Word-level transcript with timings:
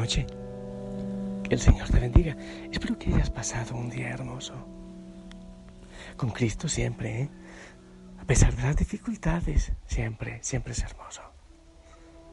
Noche. 0.00 0.26
Que 1.46 1.54
el 1.54 1.60
Señor 1.60 1.90
te 1.90 2.00
bendiga. 2.00 2.34
Espero 2.72 2.98
que 2.98 3.12
hayas 3.12 3.28
pasado 3.28 3.76
un 3.76 3.90
día 3.90 4.08
hermoso. 4.08 4.54
Con 6.16 6.30
Cristo 6.30 6.68
siempre, 6.68 7.20
¿eh? 7.20 7.30
A 8.18 8.24
pesar 8.24 8.56
de 8.56 8.62
las 8.62 8.76
dificultades, 8.76 9.72
siempre, 9.84 10.38
siempre 10.42 10.72
es 10.72 10.82
hermoso. 10.82 11.20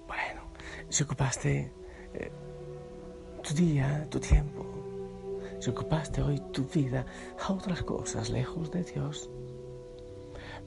Bueno, 0.08 0.44
si 0.88 1.03
ocupaste 1.03 1.73
eh, 2.13 2.31
tu 3.44 3.53
día, 3.53 4.08
tu 4.09 4.22
tiempo, 4.22 4.63
si 5.59 5.70
ocupaste 5.70 6.22
hoy 6.22 6.41
tu 6.53 6.70
vida 6.70 7.05
a 7.38 7.52
otras 7.52 7.84
cosas 7.84 8.30
lejos 8.30 8.72
de 8.72 8.86
Dios, 8.86 9.30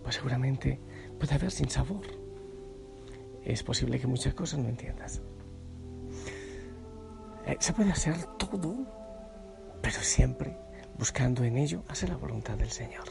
pues 0.02 0.16
seguramente 0.16 0.78
puede 1.18 1.34
haber 1.34 1.50
sin 1.50 1.70
sabor. 1.70 2.04
Es 3.42 3.62
posible 3.62 3.98
que 3.98 4.06
muchas 4.06 4.34
cosas 4.34 4.60
no 4.60 4.68
entiendas. 4.68 5.22
Eh, 7.46 7.56
se 7.58 7.72
puede 7.72 7.90
hacer 7.90 8.16
todo, 8.36 8.74
pero 9.82 10.00
siempre 10.00 10.56
buscando 10.98 11.44
en 11.44 11.56
ello 11.56 11.82
hacer 11.88 12.10
la 12.10 12.16
voluntad 12.16 12.58
del 12.58 12.70
Señor. 12.70 13.04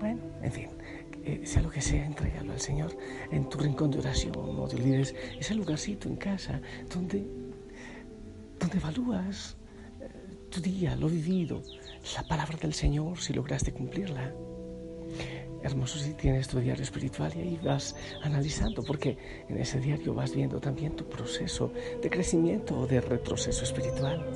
Bueno, 0.00 0.20
en 0.42 0.50
fin, 0.50 0.68
eh, 1.24 1.42
sea 1.44 1.62
lo 1.62 1.70
que 1.70 1.80
sea, 1.80 2.04
entrégalo 2.04 2.52
al 2.52 2.60
Señor 2.60 2.96
en 3.30 3.48
tu 3.48 3.58
rincón 3.58 3.92
de 3.92 4.00
oración. 4.00 4.32
No 4.34 4.66
te 4.66 4.76
olvides 4.76 5.14
ese 5.38 5.54
lugarcito 5.54 6.08
en 6.08 6.16
casa 6.16 6.60
donde, 6.92 7.24
donde 8.58 8.78
evalúas 8.78 9.56
eh, 10.00 10.08
tu 10.50 10.60
día, 10.60 10.96
lo 10.96 11.08
vivido, 11.08 11.62
la 12.16 12.24
palabra 12.26 12.58
del 12.60 12.74
Señor, 12.74 13.18
si 13.18 13.32
lograste 13.32 13.72
cumplirla. 13.72 14.32
Hermoso 15.62 15.98
si 15.98 16.14
tienes 16.14 16.48
tu 16.48 16.58
diario 16.58 16.82
espiritual 16.82 17.32
y 17.36 17.40
ahí 17.40 17.60
vas 17.62 17.94
analizando, 18.22 18.82
porque 18.82 19.16
en 19.48 19.58
ese 19.58 19.78
diario 19.78 20.12
vas 20.12 20.34
viendo 20.34 20.60
también 20.60 20.96
tu 20.96 21.08
proceso 21.08 21.72
de 22.02 22.10
crecimiento 22.10 22.76
o 22.78 22.86
de 22.86 23.00
retroceso 23.00 23.62
espiritual. 23.62 24.26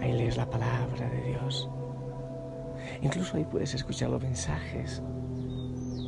Ahí 0.00 0.12
lees 0.12 0.36
la 0.36 0.48
palabra 0.48 1.08
de 1.10 1.22
Dios. 1.22 1.68
Incluso 3.02 3.36
ahí 3.36 3.44
puedes 3.44 3.74
escuchar 3.74 4.10
los 4.10 4.22
mensajes. 4.22 5.02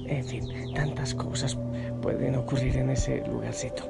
En 0.06 0.24
fin, 0.24 0.72
tantas 0.74 1.12
cosas 1.14 1.58
pueden 2.00 2.36
ocurrir 2.36 2.76
en 2.76 2.90
ese 2.90 3.26
lugarcito. 3.26 3.82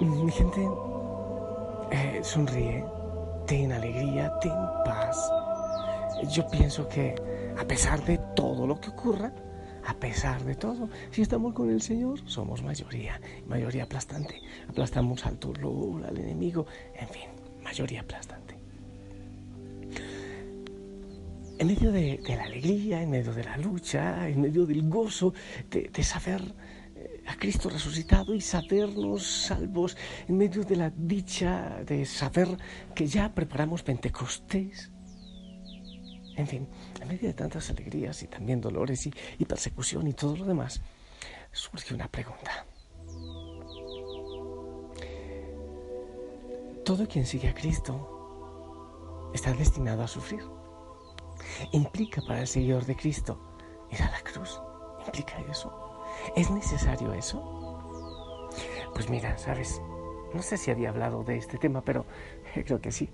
Mi 0.00 0.32
gente, 0.32 0.68
eh, 1.90 2.20
sonríe, 2.22 2.84
ten 3.46 3.72
alegría, 3.72 4.32
ten 4.40 4.52
paz 4.84 5.30
yo 6.24 6.46
pienso 6.48 6.88
que 6.88 7.14
a 7.58 7.64
pesar 7.66 8.04
de 8.04 8.18
todo 8.34 8.66
lo 8.66 8.80
que 8.80 8.90
ocurra, 8.90 9.32
a 9.84 9.94
pesar 9.94 10.44
de 10.44 10.54
todo, 10.54 10.88
si 11.10 11.22
estamos 11.22 11.54
con 11.54 11.70
el 11.70 11.80
Señor, 11.80 12.20
somos 12.28 12.62
mayoría, 12.62 13.20
mayoría 13.46 13.84
aplastante. 13.84 14.40
Aplastamos 14.68 15.24
al 15.26 15.38
dolor, 15.38 16.04
al 16.04 16.18
enemigo, 16.18 16.66
en 16.94 17.08
fin, 17.08 17.28
mayoría 17.62 18.00
aplastante. 18.00 18.56
En 21.58 21.66
medio 21.68 21.90
de, 21.92 22.20
la 22.28 22.44
alegría, 22.44 23.02
en 23.02 23.10
medio 23.10 23.32
de 23.32 23.44
la 23.44 23.56
lucha, 23.56 24.28
en 24.28 24.40
medio 24.40 24.66
del 24.66 24.86
gozo 24.88 25.32
de, 25.70 25.88
de 25.90 26.02
saber 26.02 26.42
eh, 26.96 27.22
a 27.26 27.36
Cristo 27.36 27.70
resucitado 27.70 28.34
y 28.34 28.40
sabernos 28.42 29.22
salvos, 29.24 29.96
en 30.28 30.36
medio 30.36 30.64
de 30.64 30.76
la 30.76 30.90
dicha 30.90 31.82
de 31.86 32.04
saber 32.04 32.48
que 32.94 33.06
ya 33.06 33.34
preparamos 33.34 33.82
Pentecostés, 33.82 34.90
en 36.36 36.46
fin, 36.46 36.68
en 37.00 37.08
medio 37.08 37.28
de 37.28 37.34
tantas 37.34 37.70
alegrías 37.70 38.22
y 38.22 38.26
también 38.26 38.60
dolores 38.60 39.06
y, 39.06 39.44
persecución 39.44 40.06
y 40.06 40.12
todo 40.12 40.36
lo 40.36 40.44
demás, 40.44 40.80
surge 41.50 41.94
una 41.94 42.08
pregunta. 42.08 42.66
Todo 46.84 47.08
quien 47.08 47.26
sigue 47.26 47.48
a 47.48 47.54
Cristo 47.54 49.30
está 49.34 49.52
destinado 49.52 50.02
a 50.02 50.08
sufrir. 50.08 50.44
Implica 51.72 52.20
para 52.22 52.40
el 52.40 52.46
seguidor 52.46 52.84
de 52.84 52.96
Cristo 52.96 53.40
ir 53.90 54.02
a 54.02 54.10
la 54.10 54.20
cruz. 54.20 54.60
¿Implica 55.06 55.40
eso? 55.50 55.72
¿Es 56.36 56.50
necesario 56.50 57.12
eso? 57.12 58.50
Pues 58.94 59.08
mira, 59.08 59.36
sabes, 59.38 59.80
no 60.34 60.42
sé 60.42 60.56
si 60.56 60.70
había 60.70 60.90
hablado 60.90 61.24
de 61.24 61.38
este 61.38 61.58
tema, 61.58 61.82
pero 61.82 62.04
creo 62.64 62.80
que 62.80 62.92
sí. 62.92 63.08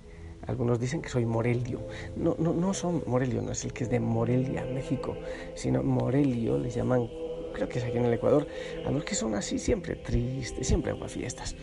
Algunos 0.53 0.79
dicen 0.79 1.01
que 1.01 1.09
soy 1.09 1.25
Morelio. 1.25 1.81
No, 2.15 2.37
no, 2.39 2.53
no 2.53 2.75
son 2.75 3.03
Morelio, 3.07 3.41
no 3.41 3.53
es 3.53 3.65
el 3.65 3.73
que 3.73 3.85
es 3.85 3.91
de 3.91 3.99
Morelia, 3.99 4.67
México, 4.67 5.17
sino 5.55 5.83
Morelio, 5.83 6.59
le 6.59 6.69
llaman, 6.69 7.09
creo 7.55 7.71
que 7.71 7.79
es 7.79 7.85
aquí 7.87 7.97
en 7.97 8.05
el 8.05 8.13
Ecuador, 8.13 8.47
a 8.85 8.91
los 8.91 9.03
que 9.03 9.15
son 9.15 9.35
así 9.35 9.59
siempre 9.59 9.97
tristes, 9.97 10.67
siempre 10.67 10.95
fiestas. 11.09 11.57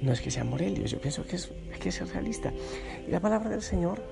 No 0.00 0.10
es 0.10 0.20
que 0.20 0.32
sean 0.32 0.48
Morelios, 0.48 0.90
yo 0.90 1.00
pienso 1.00 1.24
que 1.24 1.36
es, 1.36 1.52
que 1.78 2.04
realista. 2.12 2.52
Y 3.06 3.12
la 3.12 3.20
palabra 3.20 3.48
del 3.48 3.62
Señor 3.62 4.02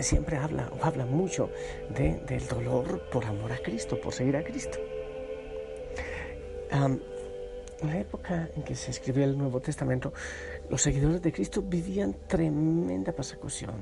siempre 0.00 0.36
habla, 0.36 0.68
o 0.80 0.84
habla 0.84 1.06
mucho 1.06 1.48
del 1.90 2.48
dolor 2.48 3.08
por 3.12 3.24
amor 3.24 3.52
a 3.52 3.58
Cristo, 3.58 4.00
por 4.00 4.12
seguir 4.12 4.36
a 4.36 4.42
Cristo. 4.42 4.78
En 6.72 7.88
la 7.88 7.98
época 8.00 8.48
en 8.56 8.62
que 8.64 8.74
se 8.74 8.90
escribió 8.90 9.24
el 9.24 9.38
Nuevo 9.38 9.60
Testamento, 9.60 10.12
los 10.72 10.80
seguidores 10.80 11.20
de 11.20 11.32
Cristo 11.34 11.60
vivían 11.60 12.16
tremenda 12.26 13.12
persecución 13.12 13.74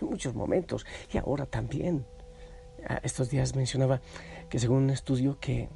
en 0.00 0.08
muchos 0.08 0.34
momentos 0.34 0.84
y 1.12 1.18
ahora 1.18 1.46
también. 1.46 2.04
Ah, 2.84 2.98
estos 3.04 3.30
días 3.30 3.54
mencionaba 3.54 4.00
que 4.50 4.58
según 4.58 4.78
un 4.78 4.90
estudio 4.90 5.38
que, 5.38 5.68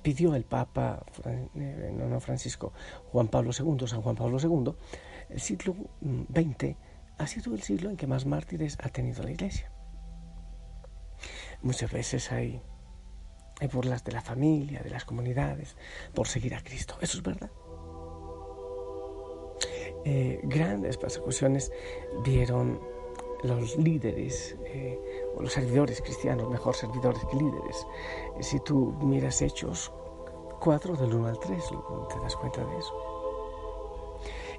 pidió 0.00 0.34
el 0.34 0.44
Papa 0.44 1.04
eh, 1.26 1.92
no, 1.94 2.18
Francisco 2.18 2.72
Juan 3.10 3.28
Pablo 3.28 3.50
II, 3.52 3.86
San 3.86 4.00
Juan 4.00 4.16
Pablo 4.16 4.38
II, 4.40 4.74
el 5.28 5.40
siglo 5.40 5.76
XX 6.00 6.74
ha 7.18 7.26
sido 7.26 7.54
el 7.54 7.60
siglo 7.60 7.90
en 7.90 7.98
que 7.98 8.06
más 8.06 8.24
mártires 8.24 8.78
ha 8.80 8.88
tenido 8.88 9.22
la 9.22 9.32
Iglesia. 9.32 9.70
Muchas 11.60 11.92
veces 11.92 12.32
hay 12.32 12.62
hay 13.60 13.68
burlas 13.68 14.02
de 14.02 14.12
la 14.12 14.22
familia, 14.22 14.82
de 14.82 14.88
las 14.88 15.04
comunidades, 15.04 15.76
por 16.14 16.26
seguir 16.26 16.54
a 16.54 16.64
Cristo. 16.64 16.96
Eso 17.02 17.18
es 17.18 17.22
verdad. 17.22 17.50
Eh, 20.04 20.40
grandes 20.42 20.96
persecuciones 20.96 21.72
vieron 22.24 22.80
los 23.44 23.76
líderes 23.76 24.56
eh, 24.66 24.98
o 25.36 25.42
los 25.42 25.52
servidores 25.52 26.00
cristianos, 26.00 26.50
mejor 26.50 26.74
servidores 26.74 27.22
que 27.30 27.36
líderes. 27.36 27.86
Eh, 28.38 28.42
si 28.42 28.60
tú 28.60 28.92
miras 29.00 29.42
Hechos 29.42 29.92
4 30.60 30.96
del 30.96 31.14
1 31.14 31.28
al 31.28 31.38
3, 31.38 31.64
te 32.08 32.20
das 32.20 32.36
cuenta 32.36 32.64
de 32.64 32.78
eso. 32.78 32.94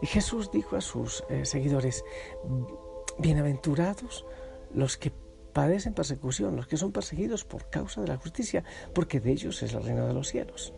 Y 0.01 0.05
Jesús 0.05 0.51
dijo 0.51 0.75
a 0.75 0.81
sus 0.81 1.23
seguidores, 1.43 2.03
bienaventurados 3.17 4.25
los 4.73 4.97
que 4.97 5.13
padecen 5.53 5.93
persecución, 5.93 6.57
los 6.57 6.67
que 6.67 6.75
son 6.75 6.91
perseguidos 6.91 7.45
por 7.45 7.69
causa 7.69 8.01
de 8.01 8.07
la 8.07 8.17
justicia, 8.17 8.65
porque 8.93 9.21
de 9.21 9.31
ellos 9.31 9.63
es 9.63 9.73
el 9.73 9.83
reino 9.83 10.05
de 10.05 10.13
los 10.13 10.27
cielos. 10.27 10.73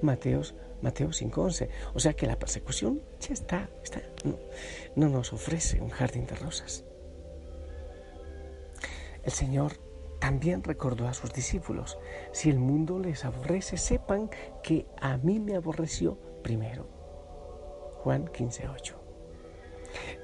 Mateos, 0.00 0.54
Mateo 0.82 1.12
5:11. 1.12 1.68
O 1.94 2.00
sea 2.00 2.14
que 2.14 2.26
la 2.26 2.38
persecución 2.38 3.02
ya 3.20 3.32
está, 3.32 3.68
está 3.82 4.02
no, 4.96 5.08
nos 5.08 5.32
ofrece 5.32 5.80
un 5.80 5.90
jardín 5.90 6.26
de 6.26 6.34
rosas. 6.36 6.84
El 9.22 9.32
Señor 9.32 9.72
también 10.20 10.62
recordó 10.62 11.06
a 11.06 11.14
sus 11.14 11.32
discípulos, 11.32 11.98
si 12.32 12.50
el 12.50 12.58
mundo 12.58 12.98
les 12.98 13.24
aborrece, 13.24 13.76
sepan 13.76 14.30
que 14.62 14.86
a 15.00 15.16
mí 15.18 15.38
me 15.38 15.54
aborreció 15.54 16.18
primero. 16.42 16.88
Juan 18.02 18.26
15:8. 18.26 18.94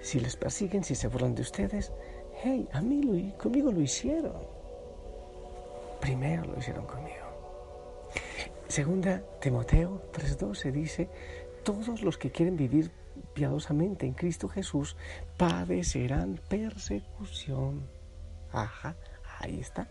Si 0.00 0.20
les 0.20 0.36
persiguen, 0.36 0.84
si 0.84 0.94
se 0.94 1.08
burlan 1.08 1.34
de 1.34 1.42
ustedes, 1.42 1.92
hey, 2.42 2.68
a 2.72 2.80
mí 2.80 3.02
lo, 3.02 3.38
conmigo 3.38 3.72
lo 3.72 3.80
hicieron. 3.80 4.46
Primero 6.00 6.44
lo 6.44 6.58
hicieron 6.58 6.86
conmigo. 6.86 7.33
Segunda 8.74 9.22
Timoteo 9.40 10.02
3:12 10.10 10.72
dice, 10.72 11.08
todos 11.62 12.02
los 12.02 12.18
que 12.18 12.32
quieren 12.32 12.56
vivir 12.56 12.90
piadosamente 13.32 14.04
en 14.04 14.14
Cristo 14.14 14.48
Jesús 14.48 14.96
padecerán 15.36 16.40
persecución. 16.48 17.88
Ajá, 18.50 18.96
ahí 19.38 19.60
está. 19.60 19.86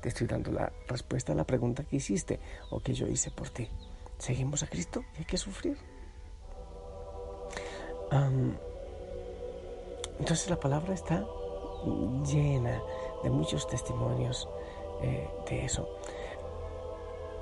Te 0.00 0.08
estoy 0.08 0.28
dando 0.28 0.50
la 0.50 0.72
respuesta 0.88 1.34
a 1.34 1.34
la 1.34 1.44
pregunta 1.44 1.84
que 1.84 1.96
hiciste 1.96 2.40
o 2.70 2.80
que 2.80 2.94
yo 2.94 3.06
hice 3.06 3.30
por 3.30 3.50
ti. 3.50 3.68
¿Seguimos 4.16 4.62
a 4.62 4.66
Cristo 4.66 5.04
y 5.14 5.18
hay 5.18 5.24
que 5.26 5.36
sufrir? 5.36 5.76
entonces 10.18 10.48
la 10.48 10.58
palabra 10.58 10.94
está 10.94 11.26
llena 12.24 12.80
de 13.22 13.28
muchos 13.28 13.66
testimonios 13.68 14.48
eh, 15.02 15.28
de 15.50 15.64
eso. 15.66 15.86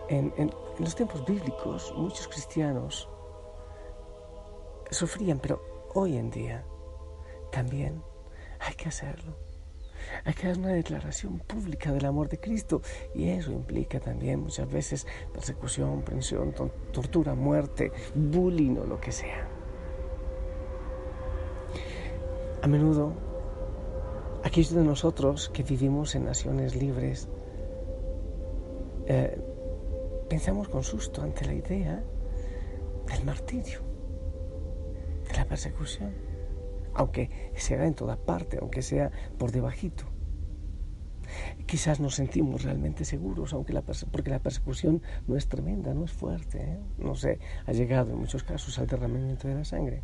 En, 0.09 0.33
los 0.81 0.95
tiempos 0.95 1.25
bíblicos 1.25 1.93
muchos 1.97 2.27
cristianos 2.27 3.09
sufrían, 4.91 5.39
pero 5.39 5.61
hoy 5.95 6.17
en 6.17 6.31
día 6.31 6.65
también 7.53 8.03
hay 8.59 8.75
que 8.75 8.89
hacerlo. 8.89 9.37
Hay 10.25 10.33
que 10.33 10.49
dar 10.49 10.59
una 10.59 10.73
declaración 10.73 11.39
pública 11.41 11.93
del 11.93 12.07
amor 12.07 12.29
de 12.29 12.41
Cristo 12.41 12.81
y 13.15 13.29
eso 13.29 13.53
implica 13.53 14.01
también 14.01 14.41
muchas 14.41 14.71
veces 14.71 15.07
persecución, 15.33 16.03
prisión, 16.03 16.55
tortura, 16.93 17.35
muerte, 17.35 17.93
bullying 18.15 18.77
o 18.79 18.87
lo 18.87 19.01
que 19.01 19.13
sea. 19.13 19.47
A 22.63 22.67
menudo, 22.67 23.13
aquellos 24.43 24.75
de 24.75 24.83
nosotros 24.83 25.51
que 25.51 25.63
vivimos 25.63 26.15
en 26.15 26.25
naciones 26.25 26.75
libres, 26.75 27.29
eh, 29.07 29.39
pensamos 30.31 30.69
con 30.69 30.85
susto 30.85 31.23
ante 31.23 31.45
la 31.45 31.55
idea 31.55 32.05
del 33.09 33.25
martirio, 33.25 33.81
de 35.29 35.37
la 35.37 35.45
persecución, 35.45 36.15
aunque 36.95 37.51
sea 37.57 37.85
en 37.85 37.95
toda 37.95 38.17
parte, 38.17 38.59
aunque 38.61 38.81
sea 38.81 39.11
por 39.39 39.51
debajito. 39.51 40.05
Quizás 41.67 41.99
nos 41.99 42.15
sentimos 42.15 42.63
realmente 42.63 43.05
seguros, 43.05 43.53
aunque 43.53 43.73
la 43.73 43.83
porque 43.83 44.31
la 44.31 44.39
persecución 44.39 45.03
no 45.27 45.37
es 45.37 45.49
tremenda, 45.49 45.95
no 45.95 46.05
es 46.05 46.13
fuerte, 46.13 46.59
¿eh? 46.63 46.81
no 46.99 47.17
sé, 47.17 47.41
ha 47.67 47.73
llegado 47.73 48.13
en 48.13 48.19
muchos 48.19 48.45
casos 48.45 48.79
al 48.79 48.87
derramamiento 48.87 49.49
de 49.49 49.55
la 49.57 49.65
sangre. 49.65 50.03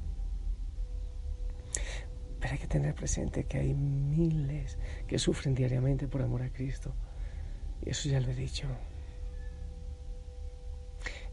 Pero 2.40 2.52
hay 2.52 2.58
que 2.58 2.66
tener 2.66 2.94
presente 2.96 3.44
que 3.44 3.58
hay 3.58 3.74
miles 3.74 4.76
que 5.06 5.20
sufren 5.20 5.54
diariamente 5.54 6.08
por 6.08 6.22
amor 6.22 6.42
a 6.42 6.50
Cristo. 6.50 6.94
Y 7.84 7.90
eso 7.90 8.08
ya 8.08 8.20
lo 8.20 8.30
he 8.30 8.34
dicho. 8.34 8.66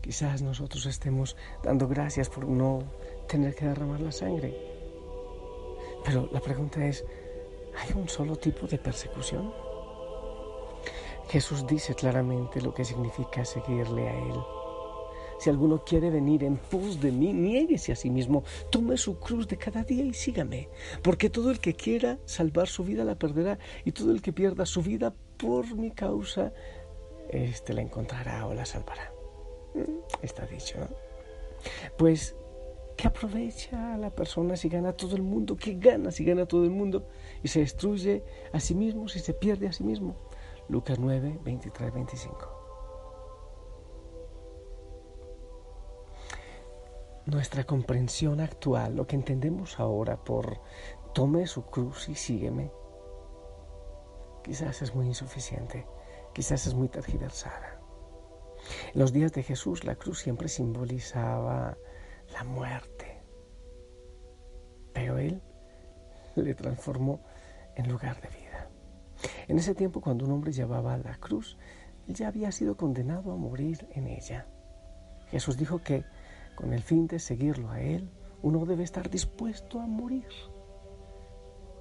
Quizás 0.03 0.41
nosotros 0.41 0.85
estemos 0.85 1.38
dando 1.63 1.88
gracias 1.88 2.27
por 2.27 2.45
no 2.45 2.83
tener 3.29 3.55
que 3.55 3.65
derramar 3.65 4.01
la 4.01 4.11
sangre. 4.11 4.53
Pero 6.03 6.29
la 6.33 6.41
pregunta 6.41 6.85
es, 6.85 7.05
¿hay 7.77 7.97
un 7.97 8.09
solo 8.09 8.35
tipo 8.35 8.67
de 8.67 8.77
persecución? 8.77 9.53
Jesús 11.29 11.65
dice 11.65 11.95
claramente 11.95 12.59
lo 12.59 12.73
que 12.73 12.83
significa 12.83 13.45
seguirle 13.45 14.09
a 14.09 14.13
Él. 14.13 14.35
Si 15.39 15.50
alguno 15.50 15.85
quiere 15.85 16.09
venir 16.09 16.44
en 16.44 16.57
pos 16.57 17.00
de 17.00 17.09
mí, 17.09 17.31
niéguese 17.31 17.94
a 17.94 17.95
sí 17.95 18.09
mismo, 18.09 18.44
tome 18.69 18.97
su 18.97 19.19
cruz 19.19 19.47
de 19.47 19.57
cada 19.57 19.83
día 19.83 20.03
y 20.03 20.13
sígame. 20.13 20.67
Porque 21.01 21.29
todo 21.29 21.50
el 21.50 21.61
que 21.61 21.75
quiera 21.75 22.19
salvar 22.25 22.67
su 22.67 22.83
vida 22.83 23.05
la 23.05 23.15
perderá, 23.15 23.57
y 23.85 23.94
todo 23.94 24.11
el 24.11 24.21
que 24.21 24.33
pierda 24.33 24.65
su 24.65 24.81
vida 24.81 25.13
por 25.38 25.77
mi 25.77 25.91
causa, 25.91 26.51
éste 27.29 27.73
la 27.73 27.81
encontrará 27.81 28.45
o 28.47 28.53
la 28.53 28.65
salvará. 28.65 29.12
Está 30.22 30.46
dicho. 30.46 30.78
Pues, 31.98 32.36
¿qué 32.98 33.08
aprovecha 33.08 33.98
la 33.98 34.10
persona 34.10 34.56
si 34.56 34.70
gana 34.70 34.94
todo 34.94 35.16
el 35.16 35.22
mundo? 35.22 35.56
¿Qué 35.56 35.75
gana 35.75 36.12
si 36.12 36.25
gana 36.25 36.46
todo 36.46 36.64
el 36.64 36.72
mundo? 36.72 37.08
Y 37.42 37.48
se 37.48 37.60
destruye 37.60 38.24
a 38.52 38.60
sí 38.60 38.75
mismo, 38.75 39.08
si 39.08 39.20
se 39.20 39.34
pierde 39.34 39.68
a 39.68 39.74
sí 39.74 39.84
mismo. 39.84 40.16
Lucas 40.70 41.00
9, 41.00 41.40
23, 41.44 41.94
25. 41.94 42.64
Nuestra 47.25 47.64
comprensión 47.64 48.42
actual, 48.42 48.96
lo 48.96 49.08
que 49.08 49.16
entendemos 49.16 49.80
ahora 49.80 50.18
por 50.18 50.60
tome 51.14 51.48
su 51.48 51.66
cruz 51.66 52.10
y 52.10 52.16
sígueme, 52.16 52.72
quizás 54.44 54.81
es 54.81 54.94
muy 54.94 55.06
insuficiente, 55.06 55.88
quizás 56.34 56.68
es 56.68 56.74
muy 56.74 56.90
tergiversada. 56.90 57.73
En 58.94 59.00
los 59.00 59.13
días 59.13 59.31
de 59.33 59.44
Jesús 59.44 59.83
la 59.83 59.95
cruz 59.95 60.19
siempre 60.19 60.48
simbolizaba 60.48 61.77
la 62.33 62.44
muerte, 62.44 63.21
pero 64.94 65.18
Él 65.18 65.42
le 66.36 66.56
transformó 66.56 67.21
en 67.75 67.89
lugar 67.89 68.21
de 68.21 68.30
vida. 68.30 68.69
En 69.48 69.60
ese 69.60 69.75
tiempo 69.75 70.01
cuando 70.01 70.25
un 70.25 70.31
hombre 70.31 70.51
llevaba 70.51 70.98
la 70.98 71.15
cruz, 71.18 71.57
él 72.07 72.15
ya 72.15 72.27
había 72.27 72.51
sido 72.51 72.75
condenado 72.75 73.31
a 73.31 73.38
morir 73.38 73.88
en 73.92 74.07
ella. 74.07 74.48
Jesús 75.30 75.57
dijo 75.57 75.81
que 75.81 76.04
con 76.56 76.74
el 76.74 76.81
fin 76.81 77.07
de 77.07 77.19
seguirlo 77.19 77.71
a 77.71 77.81
Él, 77.81 78.10
uno 78.42 78.65
debe 78.65 78.83
estar 78.83 79.10
dispuesto 79.10 79.80
a 79.80 79.88
morir. 79.88 80.27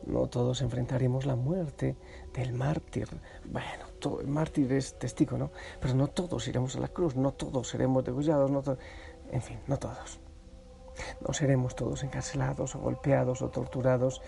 No 0.06 0.26
todos 0.26 0.62
enfrentaremos 0.62 1.26
la 1.26 1.37
muerte 1.37 1.96
del 2.34 2.52
mártir. 2.52 3.08
Bueno, 3.44 3.87
el 4.20 4.26
mártir 4.26 4.72
es 4.72 4.99
testigo, 4.99 5.38
¿no? 5.38 5.52
Pero 5.81 5.94
no 5.94 6.08
todos 6.08 6.49
iremos 6.49 6.76
a 6.76 6.81
la 6.81 6.88
cruz, 6.88 7.14
no 7.14 7.32
todos 7.32 7.69
seremos 7.69 8.04
degollados, 8.04 8.50
no 8.50 8.62
en 9.31 9.43
fin, 9.43 9.58
no 9.66 9.78
todos. 9.78 10.20
No 11.26 11.32
seremos 11.32 11.75
todos 11.75 12.02
encarcelados 12.02 12.75
o 12.75 12.81
golpeados 12.81 13.43
o 13.43 13.49
torturados 13.49 14.20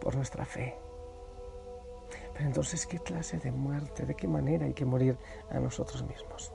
por 0.00 0.14
nuestra 0.14 0.44
fe. 0.44 0.76
Pero 2.32 2.46
entonces, 2.46 2.86
¿qué 2.86 2.98
clase 2.98 3.38
de 3.38 3.50
muerte, 3.50 4.06
de 4.06 4.14
qué 4.14 4.28
manera 4.28 4.66
hay 4.66 4.74
que 4.74 4.84
morir 4.84 5.18
a 5.50 5.58
nosotros 5.58 6.04
mismos? 6.06 6.52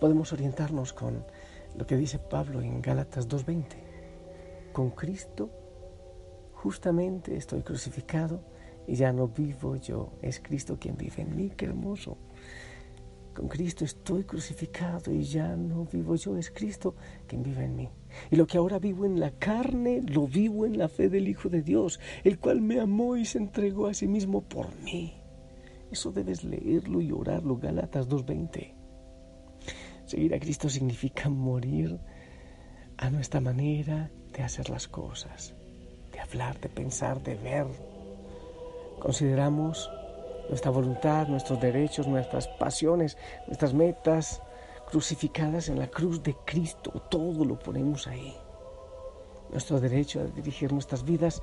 Podemos 0.00 0.32
orientarnos 0.32 0.92
con 0.92 1.24
lo 1.76 1.86
que 1.86 1.96
dice 1.96 2.18
Pablo 2.18 2.60
en 2.60 2.80
Gálatas 2.80 3.28
2.20. 3.28 4.72
Con 4.72 4.90
Cristo 4.90 5.50
justamente 6.62 7.36
estoy 7.36 7.62
crucificado 7.62 8.42
y 8.86 8.96
ya 8.96 9.12
no 9.12 9.28
vivo 9.28 9.76
yo, 9.76 10.12
es 10.22 10.40
Cristo 10.40 10.76
quien 10.80 10.96
vive 10.96 11.22
en 11.22 11.36
mí, 11.36 11.52
qué 11.56 11.66
hermoso. 11.66 12.18
Con 13.32 13.46
Cristo 13.46 13.84
estoy 13.84 14.24
crucificado 14.24 15.12
y 15.12 15.22
ya 15.22 15.54
no 15.54 15.84
vivo 15.84 16.16
yo, 16.16 16.36
es 16.36 16.50
Cristo 16.50 16.96
quien 17.28 17.44
vive 17.44 17.64
en 17.64 17.76
mí. 17.76 17.88
Y 18.32 18.36
lo 18.36 18.48
que 18.48 18.58
ahora 18.58 18.80
vivo 18.80 19.04
en 19.04 19.20
la 19.20 19.30
carne, 19.30 20.02
lo 20.02 20.26
vivo 20.26 20.66
en 20.66 20.78
la 20.78 20.88
fe 20.88 21.08
del 21.08 21.28
Hijo 21.28 21.48
de 21.48 21.62
Dios, 21.62 22.00
el 22.24 22.40
cual 22.40 22.60
me 22.60 22.80
amó 22.80 23.16
y 23.16 23.24
se 23.24 23.38
entregó 23.38 23.86
a 23.86 23.94
sí 23.94 24.08
mismo 24.08 24.42
por 24.42 24.74
mí. 24.82 25.14
Eso 25.92 26.10
debes 26.10 26.42
leerlo 26.42 27.00
y 27.00 27.12
orarlo, 27.12 27.56
Galatas 27.56 28.08
2.20. 28.08 28.74
Seguir 30.06 30.34
a 30.34 30.40
Cristo 30.40 30.68
significa 30.68 31.28
morir 31.28 32.00
a 32.96 33.10
nuestra 33.10 33.40
manera 33.40 34.10
de 34.32 34.42
hacer 34.42 34.70
las 34.70 34.88
cosas 34.88 35.54
hablar, 36.28 36.60
de 36.60 36.68
pensar, 36.68 37.22
de 37.22 37.34
ver. 37.34 37.66
Consideramos 38.98 39.90
nuestra 40.48 40.70
voluntad, 40.70 41.28
nuestros 41.28 41.60
derechos, 41.60 42.06
nuestras 42.06 42.48
pasiones, 42.48 43.16
nuestras 43.46 43.74
metas 43.74 44.42
crucificadas 44.90 45.68
en 45.68 45.78
la 45.78 45.88
cruz 45.88 46.22
de 46.22 46.34
Cristo. 46.44 46.90
Todo 47.10 47.44
lo 47.44 47.58
ponemos 47.58 48.06
ahí. 48.06 48.34
Nuestro 49.50 49.80
derecho 49.80 50.20
a 50.20 50.24
dirigir 50.24 50.72
nuestras 50.72 51.04
vidas 51.04 51.42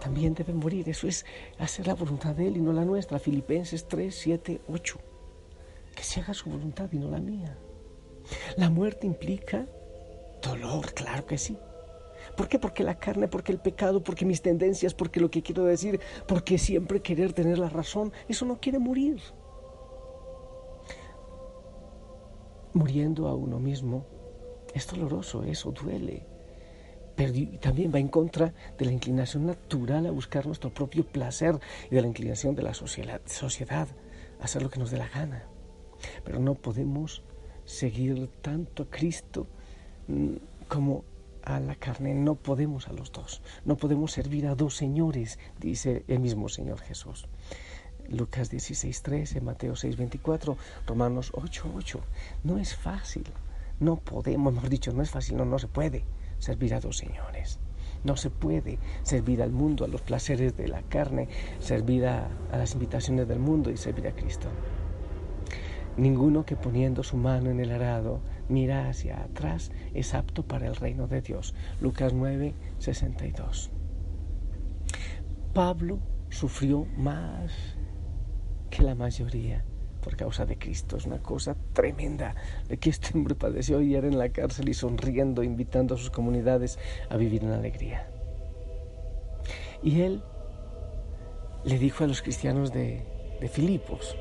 también 0.00 0.34
debe 0.34 0.52
morir. 0.52 0.88
Eso 0.88 1.06
es 1.06 1.24
hacer 1.58 1.86
la 1.86 1.94
voluntad 1.94 2.34
de 2.34 2.48
Él 2.48 2.56
y 2.56 2.60
no 2.60 2.72
la 2.72 2.84
nuestra. 2.84 3.18
Filipenses 3.18 3.88
3, 3.88 4.14
7, 4.14 4.60
8. 4.68 4.98
Que 5.94 6.02
se 6.02 6.20
haga 6.20 6.34
su 6.34 6.50
voluntad 6.50 6.88
y 6.92 6.98
no 6.98 7.10
la 7.10 7.18
mía. 7.18 7.56
La 8.56 8.68
muerte 8.68 9.06
implica 9.06 9.66
dolor, 10.42 10.92
claro 10.92 11.24
que 11.24 11.38
sí. 11.38 11.56
¿Por 12.36 12.48
qué? 12.48 12.58
Porque 12.58 12.84
la 12.84 12.98
carne, 12.98 13.28
porque 13.28 13.50
el 13.52 13.58
pecado, 13.58 14.02
porque 14.02 14.26
mis 14.26 14.42
tendencias, 14.42 14.92
porque 14.92 15.20
lo 15.20 15.30
que 15.30 15.42
quiero 15.42 15.64
decir, 15.64 16.00
porque 16.28 16.58
siempre 16.58 17.00
querer 17.00 17.32
tener 17.32 17.58
la 17.58 17.70
razón, 17.70 18.12
eso 18.28 18.44
no 18.44 18.60
quiere 18.60 18.78
morir. 18.78 19.20
Muriendo 22.74 23.26
a 23.26 23.34
uno 23.34 23.58
mismo 23.58 24.04
es 24.74 24.86
doloroso, 24.86 25.42
eso 25.44 25.72
duele. 25.72 26.26
Pero 27.16 27.32
también 27.60 27.90
va 27.94 27.98
en 27.98 28.08
contra 28.08 28.52
de 28.76 28.84
la 28.84 28.92
inclinación 28.92 29.46
natural 29.46 30.04
a 30.04 30.10
buscar 30.10 30.44
nuestro 30.44 30.68
propio 30.68 31.06
placer 31.06 31.58
y 31.90 31.94
de 31.94 32.02
la 32.02 32.08
inclinación 32.08 32.54
de 32.54 32.62
la 32.62 32.74
sociedad, 32.74 33.88
a 34.38 34.44
hacer 34.44 34.62
lo 34.62 34.68
que 34.68 34.78
nos 34.78 34.90
dé 34.90 34.98
la 34.98 35.08
gana. 35.08 35.48
Pero 36.22 36.38
no 36.38 36.54
podemos 36.54 37.22
seguir 37.64 38.28
tanto 38.42 38.82
a 38.82 38.90
Cristo 38.90 39.46
mm, 40.08 40.34
como 40.68 41.04
a 41.46 41.60
la 41.60 41.76
carne, 41.76 42.12
no 42.12 42.34
podemos 42.34 42.88
a 42.88 42.92
los 42.92 43.12
dos, 43.12 43.40
no 43.64 43.76
podemos 43.76 44.12
servir 44.12 44.46
a 44.48 44.56
dos 44.56 44.76
señores, 44.76 45.38
dice 45.58 46.04
el 46.08 46.18
mismo 46.18 46.48
Señor 46.48 46.80
Jesús. 46.80 47.28
Lucas 48.08 48.50
16, 48.50 49.02
13, 49.02 49.40
Mateo 49.40 49.76
6, 49.76 49.96
24, 49.96 50.56
Romanos 50.86 51.30
8, 51.34 51.72
8. 51.74 52.00
No 52.44 52.58
es 52.58 52.74
fácil, 52.74 53.24
no 53.80 53.96
podemos, 53.96 54.52
mejor 54.52 54.68
dicho, 54.68 54.92
no 54.92 55.02
es 55.02 55.10
fácil, 55.10 55.36
no, 55.36 55.44
no 55.44 55.58
se 55.58 55.68
puede 55.68 56.04
servir 56.38 56.74
a 56.74 56.80
dos 56.80 56.98
señores. 56.98 57.60
No 58.02 58.16
se 58.16 58.30
puede 58.30 58.78
servir 59.02 59.42
al 59.42 59.50
mundo, 59.50 59.84
a 59.84 59.88
los 59.88 60.02
placeres 60.02 60.56
de 60.56 60.68
la 60.68 60.82
carne, 60.82 61.28
servir 61.60 62.06
a, 62.06 62.28
a 62.52 62.58
las 62.58 62.74
invitaciones 62.74 63.26
del 63.26 63.38
mundo 63.38 63.70
y 63.70 63.76
servir 63.76 64.08
a 64.08 64.14
Cristo. 64.14 64.48
Ninguno 65.96 66.44
que 66.44 66.56
poniendo 66.56 67.02
su 67.02 67.16
mano 67.16 67.50
en 67.50 67.58
el 67.58 67.72
arado 67.72 68.20
mira 68.48 68.88
hacia 68.88 69.22
atrás 69.22 69.72
es 69.94 70.14
apto 70.14 70.42
para 70.42 70.66
el 70.66 70.76
reino 70.76 71.06
de 71.06 71.22
Dios. 71.22 71.54
Lucas 71.80 72.12
9, 72.12 72.54
62. 72.78 73.70
Pablo 75.54 75.98
sufrió 76.28 76.86
más 76.98 77.50
que 78.68 78.82
la 78.82 78.94
mayoría 78.94 79.64
por 80.02 80.16
causa 80.16 80.44
de 80.44 80.58
Cristo. 80.58 80.98
Es 80.98 81.06
una 81.06 81.22
cosa 81.22 81.56
tremenda 81.72 82.34
de 82.68 82.76
que 82.76 82.90
este 82.90 83.16
hombre 83.16 83.34
padeció 83.34 83.80
y 83.80 83.94
era 83.94 84.06
en 84.06 84.18
la 84.18 84.28
cárcel 84.28 84.68
y 84.68 84.74
sonriendo, 84.74 85.42
invitando 85.42 85.94
a 85.94 85.98
sus 85.98 86.10
comunidades 86.10 86.78
a 87.08 87.16
vivir 87.16 87.42
en 87.42 87.52
alegría. 87.52 88.06
Y 89.82 90.02
él 90.02 90.22
le 91.64 91.78
dijo 91.78 92.04
a 92.04 92.06
los 92.06 92.20
cristianos 92.20 92.70
de, 92.70 93.02
de 93.40 93.48
Filipos, 93.48 94.14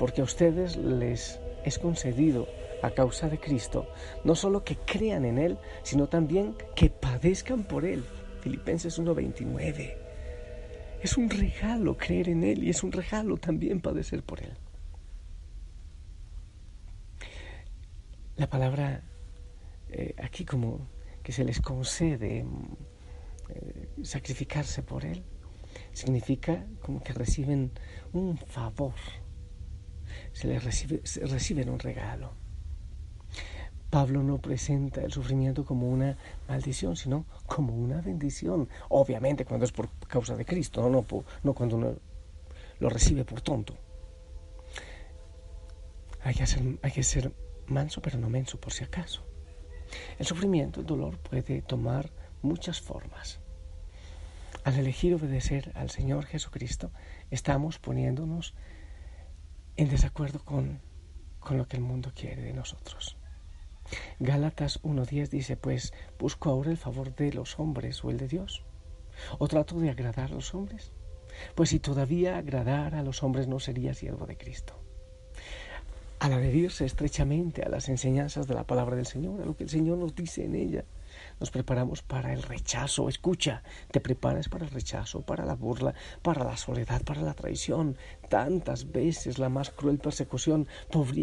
porque 0.00 0.22
a 0.22 0.24
ustedes 0.24 0.78
les 0.78 1.38
es 1.62 1.78
concedido 1.78 2.48
a 2.82 2.90
causa 2.90 3.28
de 3.28 3.38
Cristo, 3.38 3.86
no 4.24 4.34
solo 4.34 4.64
que 4.64 4.76
crean 4.76 5.26
en 5.26 5.36
Él, 5.36 5.58
sino 5.82 6.08
también 6.08 6.56
que 6.74 6.88
padezcan 6.88 7.64
por 7.64 7.84
Él. 7.84 8.02
Filipenses 8.40 8.98
1:29. 8.98 9.98
Es 11.02 11.18
un 11.18 11.28
regalo 11.28 11.98
creer 11.98 12.30
en 12.30 12.44
Él 12.44 12.64
y 12.64 12.70
es 12.70 12.82
un 12.82 12.92
regalo 12.92 13.36
también 13.36 13.82
padecer 13.82 14.22
por 14.22 14.42
Él. 14.42 14.56
La 18.36 18.48
palabra 18.48 19.02
eh, 19.90 20.14
aquí 20.16 20.46
como 20.46 20.88
que 21.22 21.32
se 21.32 21.44
les 21.44 21.60
concede 21.60 22.46
eh, 23.50 23.88
sacrificarse 24.02 24.82
por 24.82 25.04
Él, 25.04 25.22
significa 25.92 26.64
como 26.80 27.02
que 27.02 27.12
reciben 27.12 27.72
un 28.14 28.38
favor, 28.38 28.94
se 30.32 30.48
les 30.48 30.62
recibe, 30.62 31.02
reciben 31.22 31.70
un 31.70 31.78
regalo. 31.78 32.32
Pablo 33.90 34.22
no 34.22 34.38
presenta 34.38 35.02
el 35.02 35.12
sufrimiento 35.12 35.64
como 35.64 35.88
una 35.88 36.16
maldición, 36.48 36.94
sino 36.94 37.26
como 37.46 37.74
una 37.74 38.00
bendición. 38.00 38.68
Obviamente 38.88 39.44
cuando 39.44 39.64
es 39.64 39.72
por 39.72 39.88
causa 40.06 40.36
de 40.36 40.44
Cristo, 40.44 40.88
no, 40.88 41.04
no, 41.42 41.54
cuando 41.54 41.76
uno 41.76 41.96
lo 42.78 42.88
recibe 42.88 43.24
por 43.24 43.40
tonto. 43.40 43.76
Hay 46.22 46.34
que, 46.34 46.46
ser, 46.46 46.78
hay 46.82 46.92
que 46.92 47.02
ser 47.02 47.32
manso, 47.66 48.00
pero 48.00 48.18
no 48.18 48.30
menso 48.30 48.60
por 48.60 48.72
si 48.72 48.84
acaso. 48.84 49.24
El 50.18 50.26
sufrimiento, 50.26 50.80
el 50.80 50.86
dolor 50.86 51.18
puede 51.18 51.60
tomar 51.62 52.10
muchas 52.42 52.80
formas. 52.80 53.40
Al 54.62 54.78
elegir 54.78 55.14
obedecer 55.14 55.72
al 55.74 55.90
Señor 55.90 56.26
Jesucristo, 56.26 56.92
estamos 57.30 57.78
poniéndonos 57.78 58.54
en 59.76 59.88
desacuerdo 59.88 60.44
con, 60.44 60.80
con 61.38 61.58
lo 61.58 61.66
que 61.66 61.76
el 61.76 61.82
mundo 61.82 62.12
quiere 62.14 62.42
de 62.42 62.52
nosotros. 62.52 63.16
Gálatas 64.18 64.82
1.10 64.82 65.28
dice, 65.28 65.56
pues, 65.56 65.92
¿busco 66.18 66.50
ahora 66.50 66.70
el 66.70 66.76
favor 66.76 67.14
de 67.14 67.32
los 67.32 67.58
hombres 67.58 68.04
o 68.04 68.10
el 68.10 68.18
de 68.18 68.28
Dios? 68.28 68.64
¿O 69.38 69.48
trato 69.48 69.78
de 69.78 69.90
agradar 69.90 70.30
a 70.30 70.34
los 70.34 70.54
hombres? 70.54 70.92
Pues 71.54 71.70
si 71.70 71.78
todavía 71.78 72.36
agradar 72.36 72.94
a 72.94 73.02
los 73.02 73.22
hombres 73.22 73.48
no 73.48 73.60
sería 73.60 73.94
siervo 73.94 74.26
de 74.26 74.36
Cristo. 74.36 74.74
Al 76.18 76.34
adherirse 76.34 76.84
estrechamente 76.84 77.62
a 77.62 77.68
las 77.68 77.88
enseñanzas 77.88 78.46
de 78.46 78.54
la 78.54 78.64
palabra 78.64 78.96
del 78.96 79.06
Señor, 79.06 79.40
a 79.40 79.46
lo 79.46 79.56
que 79.56 79.64
el 79.64 79.70
Señor 79.70 79.98
nos 79.98 80.14
dice 80.14 80.44
en 80.44 80.54
ella, 80.54 80.84
nos 81.40 81.50
preparamos 81.50 82.02
para 82.02 82.32
el 82.32 82.42
rechazo. 82.42 83.08
Escucha, 83.08 83.62
te 83.90 84.00
preparas 84.00 84.48
para 84.48 84.66
el 84.66 84.70
rechazo, 84.70 85.22
para 85.22 85.44
la 85.46 85.54
burla, 85.54 85.94
para 86.22 86.44
la 86.44 86.56
soledad, 86.56 87.02
para 87.02 87.22
la 87.22 87.34
traición. 87.34 87.96
Tantas 88.28 88.92
veces 88.92 89.38
la 89.38 89.48
más 89.48 89.70
cruel 89.70 89.98
persecución 89.98 90.68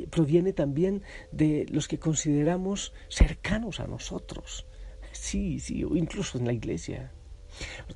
proviene 0.10 0.54
también 0.54 1.04
de 1.32 1.68
los 1.70 1.88
que 1.88 2.00
consideramos 2.00 2.94
cercanos 3.10 3.80
a 3.80 3.88
nosotros. 3.88 4.66
Sí, 5.12 5.60
sí, 5.60 5.84
o 5.84 5.96
incluso 5.96 6.38
en 6.38 6.46
la 6.46 6.54
iglesia. 6.54 7.12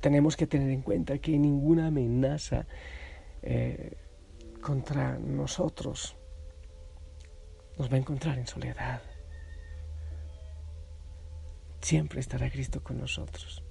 Tenemos 0.00 0.36
que 0.36 0.46
tener 0.46 0.70
en 0.70 0.82
cuenta 0.82 1.18
que 1.18 1.36
ninguna 1.38 1.88
amenaza 1.88 2.66
eh, 3.42 3.96
contra 4.60 5.18
nosotros 5.18 6.16
nos 7.78 7.90
va 7.90 7.96
a 7.96 7.98
encontrar 7.98 8.38
en 8.38 8.46
soledad 8.46 9.02
siempre 11.82 12.20
estará 12.20 12.50
Cristo 12.50 12.82
con 12.82 12.98
nosotros. 12.98 13.62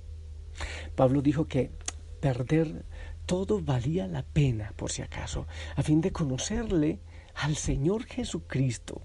Pablo 0.95 1.21
dijo 1.21 1.47
que 1.47 1.71
perder 2.19 2.85
todo 3.25 3.61
valía 3.61 4.07
la 4.07 4.23
pena, 4.23 4.73
por 4.75 4.91
si 4.91 5.01
acaso, 5.01 5.47
a 5.75 5.83
fin 5.83 6.01
de 6.01 6.11
conocerle 6.11 6.99
al 7.35 7.55
Señor 7.55 8.05
Jesucristo. 8.05 9.01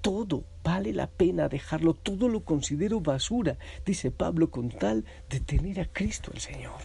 Todo 0.00 0.44
vale 0.62 0.92
la 0.92 1.08
pena 1.08 1.48
dejarlo, 1.48 1.94
todo 1.94 2.28
lo 2.28 2.44
considero 2.44 3.00
basura, 3.00 3.58
dice 3.84 4.10
Pablo, 4.10 4.50
con 4.50 4.68
tal 4.68 5.04
de 5.28 5.40
tener 5.40 5.80
a 5.80 5.86
Cristo 5.86 6.30
el 6.34 6.40
Señor. 6.40 6.80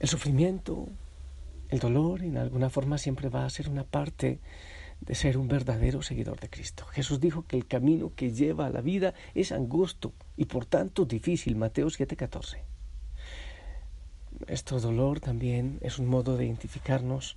El 0.00 0.08
sufrimiento, 0.08 0.88
el 1.68 1.78
dolor, 1.78 2.22
en 2.22 2.36
alguna 2.36 2.70
forma 2.70 2.98
siempre 2.98 3.28
va 3.28 3.44
a 3.44 3.50
ser 3.50 3.68
una 3.68 3.84
parte 3.84 4.40
de 5.06 5.14
ser 5.14 5.36
un 5.36 5.48
verdadero 5.48 6.02
seguidor 6.02 6.38
de 6.38 6.48
Cristo. 6.48 6.86
Jesús 6.86 7.20
dijo 7.20 7.44
que 7.46 7.56
el 7.56 7.66
camino 7.66 8.12
que 8.14 8.32
lleva 8.32 8.66
a 8.66 8.70
la 8.70 8.80
vida 8.80 9.14
es 9.34 9.52
angosto 9.52 10.12
y 10.36 10.44
por 10.44 10.64
tanto 10.64 11.04
difícil. 11.04 11.56
Mateo 11.56 11.88
7:14. 11.88 12.62
Este 14.46 14.78
dolor 14.78 15.20
también 15.20 15.78
es 15.82 15.98
un 15.98 16.06
modo 16.06 16.36
de 16.36 16.46
identificarnos 16.46 17.36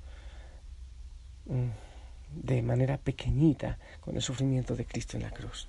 mm, 1.45 2.43
de 2.43 2.61
manera 2.61 2.97
pequeñita 2.97 3.79
con 3.99 4.15
el 4.15 4.21
sufrimiento 4.21 4.75
de 4.75 4.85
Cristo 4.85 5.17
en 5.17 5.23
la 5.23 5.31
cruz. 5.31 5.67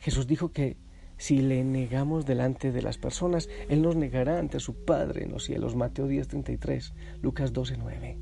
Jesús 0.00 0.26
dijo 0.26 0.52
que 0.52 0.76
si 1.18 1.38
le 1.38 1.64
negamos 1.64 2.26
delante 2.26 2.72
de 2.72 2.82
las 2.82 2.98
personas, 2.98 3.48
Él 3.68 3.82
nos 3.82 3.96
negará 3.96 4.38
ante 4.38 4.60
su 4.60 4.84
Padre 4.84 5.24
en 5.24 5.32
los 5.32 5.44
cielos. 5.44 5.74
Mateo 5.74 6.06
10:33, 6.06 6.92
Lucas 7.20 7.52
12:9. 7.52 8.16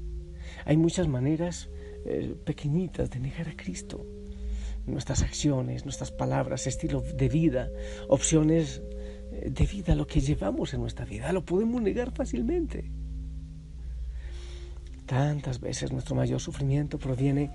Hay 0.65 0.77
muchas 0.77 1.09
maneras 1.09 1.69
eh, 2.05 2.35
pequeñitas 2.45 3.11
de 3.11 3.21
negar 3.21 3.49
a 3.49 3.57
Cristo. 3.57 4.05
Nuestras 4.87 5.23
acciones, 5.23 5.85
nuestras 5.85 6.11
palabras, 6.11 6.67
estilo 6.67 7.01
de 7.01 7.29
vida, 7.29 7.71
opciones 8.09 8.83
eh, 9.33 9.51
de 9.51 9.67
vida, 9.67 9.95
lo 9.95 10.07
que 10.07 10.21
llevamos 10.21 10.75
en 10.75 10.81
nuestra 10.81 11.05
vida, 11.05 11.33
lo 11.33 11.45
podemos 11.45 11.81
negar 11.81 12.13
fácilmente. 12.13 12.91
Tantas 15.07 15.61
veces 15.61 15.93
nuestro 15.93 16.15
mayor 16.15 16.41
sufrimiento 16.41 16.99
proviene 16.99 17.51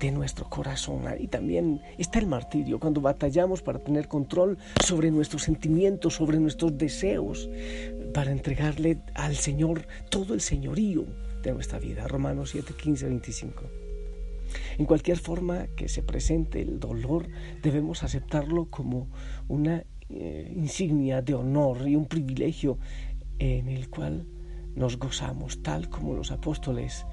de 0.00 0.10
nuestro 0.10 0.48
corazón. 0.48 1.04
Y 1.18 1.28
también 1.28 1.80
está 1.98 2.18
el 2.18 2.26
martirio, 2.26 2.80
cuando 2.80 3.00
batallamos 3.00 3.62
para 3.62 3.78
tener 3.78 4.08
control 4.08 4.58
sobre 4.82 5.10
nuestros 5.10 5.42
sentimientos, 5.42 6.14
sobre 6.14 6.40
nuestros 6.40 6.76
deseos, 6.76 7.48
para 8.12 8.32
entregarle 8.32 9.02
al 9.14 9.36
Señor 9.36 9.86
todo 10.08 10.34
el 10.34 10.40
señorío 10.40 11.04
de 11.42 11.52
nuestra 11.52 11.78
vida. 11.78 12.08
Romanos 12.08 12.50
7, 12.50 12.74
15, 12.82 13.06
25. 13.06 13.79
En 14.78 14.86
cualquier 14.86 15.18
forma 15.18 15.66
que 15.76 15.88
se 15.88 16.02
presente 16.02 16.60
el 16.60 16.80
dolor, 16.80 17.28
debemos 17.62 18.02
aceptarlo 18.02 18.66
como 18.66 19.08
una 19.48 19.84
eh, 20.08 20.52
insignia 20.56 21.22
de 21.22 21.34
honor 21.34 21.88
y 21.88 21.96
un 21.96 22.06
privilegio 22.06 22.78
en 23.38 23.68
el 23.68 23.88
cual 23.88 24.26
nos 24.74 24.98
gozamos, 24.98 25.62
tal 25.62 25.88
como 25.88 26.14
los 26.14 26.30
apóstoles, 26.30 27.06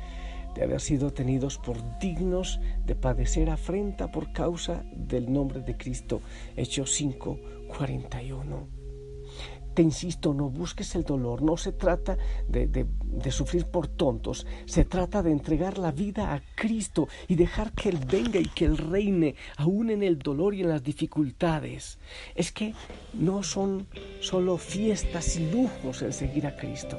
de 0.56 0.64
haber 0.64 0.82
sido 0.82 1.14
tenidos 1.14 1.58
por 1.60 1.78
dignos 2.00 2.60
de 2.86 2.96
padecer 2.96 3.50
afrenta 3.50 4.12
por 4.12 4.34
causa 4.34 4.84
del 4.96 5.32
nombre 5.32 5.62
de 5.62 5.78
Cristo. 5.78 6.22
Hechos 6.56 6.94
5, 6.94 7.40
41. 7.68 8.77
Te 9.78 9.84
insisto, 9.84 10.34
no 10.34 10.50
busques 10.50 10.96
el 10.96 11.04
dolor, 11.04 11.44
no 11.44 11.56
se 11.56 11.72
trata 11.72 12.18
de, 12.48 12.88
sufrir 13.30 13.66
por 13.66 13.88
tontos, 13.88 14.48
se 14.66 14.86
trata 14.86 15.22
de 15.22 15.32
entregar 15.32 15.78
la 15.78 15.92
vida 15.92 16.34
a 16.34 16.42
Cristo 16.56 17.08
y 17.28 17.36
dejar 17.36 17.74
que 17.74 17.90
Él 17.90 18.00
venga 18.12 18.40
y 18.40 18.48
que 18.48 18.66
Él 18.66 18.80
reine, 18.80 19.36
aún 19.56 19.92
en 19.92 20.02
el 20.02 20.18
dolor 20.18 20.56
y 20.56 20.62
en 20.62 20.70
las 20.70 20.82
dificultades. 20.82 22.00
Es 22.34 22.52
que 22.52 22.74
no 23.14 23.44
son 23.44 23.86
solo 24.20 24.58
fiestas 24.58 25.38
y 25.38 25.52
lujos 25.52 26.02
el 26.02 26.12
seguir 26.12 26.48
a 26.48 26.58
Cristo, 26.58 26.98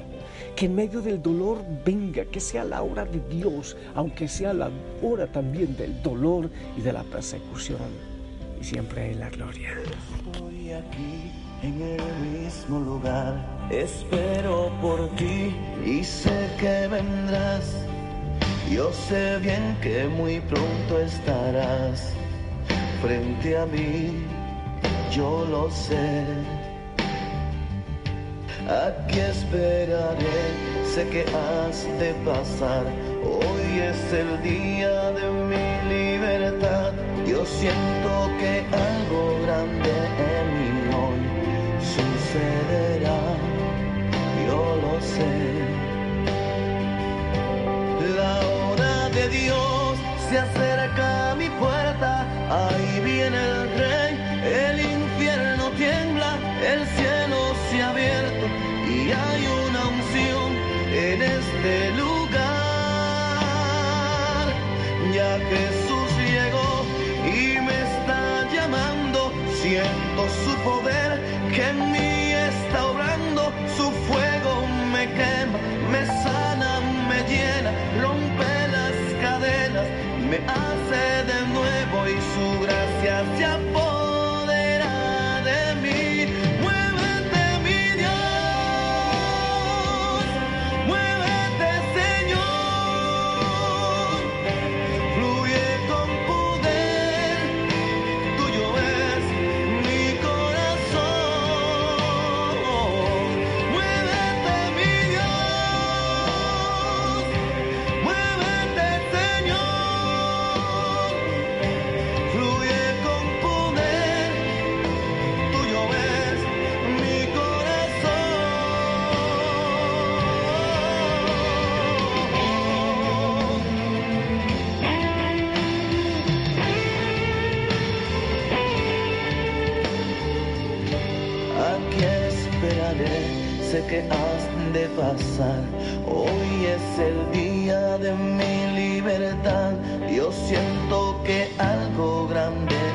que 0.55 0.67
en 0.67 0.75
medio 0.75 1.01
del 1.01 1.21
dolor 1.21 1.61
venga, 1.85 2.23
que 2.23 2.39
sea 2.39 2.63
la 2.63 2.81
hora 2.81 3.03
de 3.03 3.19
Dios, 3.27 3.75
aunque 3.93 4.29
sea 4.29 4.53
la 4.53 4.71
hora 5.03 5.29
también 5.29 5.75
del 5.75 6.01
dolor 6.01 6.49
y 6.77 6.79
de 6.79 6.93
la 6.93 7.03
persecución, 7.03 7.89
y 8.61 8.63
siempre 8.63 9.11
en 9.11 9.19
la 9.19 9.29
gloria. 9.29 9.73
Estoy 10.31 10.71
aquí 10.71 11.48
en 11.63 11.81
el 11.81 12.03
mismo 12.29 12.79
lugar. 12.79 13.33
Espero 13.69 14.71
por 14.81 15.09
ti 15.15 15.55
y 15.85 16.03
sé 16.03 16.49
que 16.59 16.87
vendrás. 16.87 17.85
Yo 18.71 18.91
sé 18.93 19.37
bien 19.39 19.77
que 19.81 20.07
muy 20.07 20.39
pronto 20.41 20.99
estarás 20.99 22.13
frente 23.01 23.57
a 23.57 23.65
mí, 23.65 24.25
yo 25.11 25.45
lo 25.49 25.71
sé. 25.71 26.25
Aquí 28.69 29.19
esperaré, 29.19 30.39
sé 30.85 31.07
que 31.09 31.25
has 31.35 31.83
de 31.99 32.13
pasar. 32.25 32.85
Hoy 33.23 33.79
es 33.79 34.13
el 34.13 34.43
día 34.43 35.11
de 35.11 35.25
mi 35.49 35.67
libertad. 35.89 36.91
Yo 37.25 37.43
siento 37.45 38.29
que 38.39 38.63
algo 38.71 39.18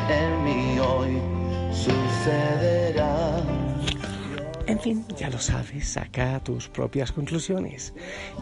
en 0.08 0.44
mí 0.44 0.78
hoy 0.78 1.20
sucederá. 1.72 3.42
En 4.66 4.80
fin, 4.80 5.04
ya 5.18 5.28
lo 5.28 5.38
sabes, 5.38 5.88
saca 5.88 6.40
tus 6.42 6.68
propias 6.68 7.12
conclusiones. 7.12 7.92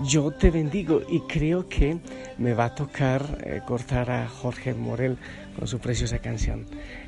Yo 0.05 0.31
te 0.31 0.53
bendigo 0.53 1.03
y 1.09 1.21
creo 1.21 1.69
que 1.69 1.99
me 2.39 2.55
va 2.55 2.67
a 2.67 2.75
tocar 2.77 3.39
eh, 3.45 3.61
cortar 3.67 4.09
a 4.11 4.29
Jorge 4.29 4.73
Morel 4.73 5.19
con 5.59 5.67
su 5.67 5.81
preciosa 5.81 6.21
canción. 6.21 6.67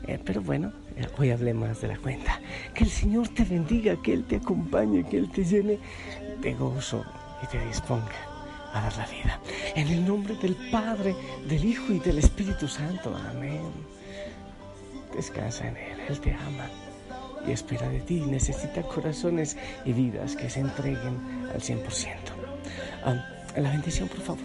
Eh, 0.08 0.18
pero 0.24 0.42
bueno, 0.42 0.72
eh, 0.96 1.06
hoy 1.16 1.30
hablé 1.30 1.54
más 1.54 1.80
de 1.80 1.88
la 1.88 1.98
cuenta. 1.98 2.40
Que 2.74 2.84
el 2.84 2.90
Señor 2.90 3.28
te 3.28 3.44
bendiga, 3.44 3.96
que 4.02 4.14
Él 4.14 4.24
te 4.24 4.36
acompañe, 4.36 5.04
que 5.04 5.18
Él 5.18 5.30
te 5.30 5.44
llene 5.44 5.78
de 6.40 6.54
gozo 6.54 7.04
y 7.40 7.46
te 7.46 7.64
disponga 7.66 8.34
a 8.72 8.80
dar 8.80 8.96
la 8.96 9.06
vida. 9.06 9.40
En 9.76 9.86
el 9.88 10.04
nombre 10.04 10.34
del 10.34 10.56
Padre, 10.72 11.14
del 11.48 11.64
Hijo 11.64 11.92
y 11.92 12.00
del 12.00 12.18
Espíritu 12.18 12.66
Santo. 12.66 13.16
Amén. 13.30 13.93
Descansa 15.14 15.68
en 15.68 15.76
Él, 15.76 16.00
Él 16.08 16.20
te 16.20 16.32
ama 16.34 16.68
y 17.46 17.52
espera 17.52 17.88
de 17.88 18.00
ti. 18.00 18.20
Necesita 18.20 18.82
corazones 18.82 19.56
y 19.84 19.92
vidas 19.92 20.36
que 20.36 20.50
se 20.50 20.60
entreguen 20.60 21.48
al 21.52 21.60
100%. 21.60 21.84
Ah, 23.04 23.14
la 23.56 23.70
bendición, 23.70 24.08
por 24.08 24.20
favor. 24.20 24.44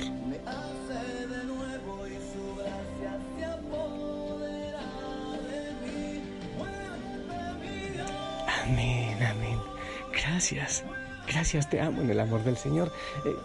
Amén, 8.64 9.18
amén. 9.24 9.60
Gracias, 10.12 10.84
gracias, 11.28 11.70
te 11.70 11.82
amo 11.82 12.02
en 12.02 12.12
el 12.12 12.20
amor 12.20 12.44
del 12.44 12.56
Señor. 12.56 12.92
Eh, 13.26 13.36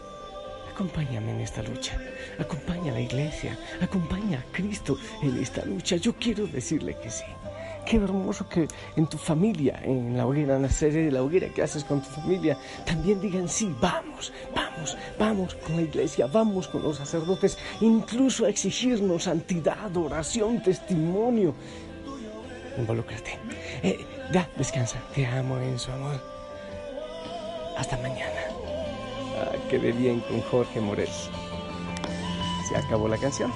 acompáñame 0.74 1.30
en 1.30 1.40
esta 1.40 1.62
lucha, 1.62 1.96
acompaña 2.38 2.90
a 2.90 2.94
la 2.94 3.00
iglesia, 3.00 3.56
acompaña 3.80 4.40
a 4.40 4.52
Cristo 4.52 4.98
en 5.22 5.38
esta 5.38 5.64
lucha. 5.64 5.96
Yo 5.96 6.14
quiero 6.14 6.46
decirle 6.48 6.96
que 7.00 7.10
sí. 7.10 7.24
Qué 7.86 7.96
hermoso 7.96 8.48
que 8.48 8.66
en 8.96 9.06
tu 9.06 9.18
familia, 9.18 9.78
en 9.84 10.16
la 10.16 10.26
hoguera, 10.26 10.56
en 10.56 10.62
la 10.62 10.70
serie 10.70 11.02
de 11.02 11.12
la 11.12 11.22
hoguera 11.22 11.48
que 11.48 11.62
haces 11.62 11.84
con 11.84 12.00
tu 12.00 12.08
familia, 12.08 12.56
también 12.86 13.20
digan 13.20 13.46
sí, 13.48 13.72
vamos, 13.78 14.32
vamos, 14.54 14.96
vamos 15.18 15.54
con 15.54 15.76
la 15.76 15.82
iglesia, 15.82 16.26
vamos 16.26 16.66
con 16.66 16.82
los 16.82 16.96
sacerdotes, 16.96 17.58
incluso 17.80 18.46
a 18.46 18.48
exigirnos 18.48 19.24
santidad, 19.24 19.94
oración, 19.96 20.62
testimonio. 20.62 21.54
Involúcrate. 22.78 23.38
Eh, 23.82 23.98
ya, 24.32 24.48
descansa. 24.56 24.98
Te 25.14 25.26
amo 25.26 25.58
en 25.58 25.78
su 25.78 25.92
amor. 25.92 26.20
Hasta 27.76 27.98
mañana. 27.98 28.53
Quedé 29.68 29.92
bien 29.92 30.20
con 30.20 30.40
Jorge 30.42 30.80
Morel. 30.80 31.08
Se 32.68 32.76
acabó 32.76 33.08
la 33.08 33.18
canción. 33.18 33.52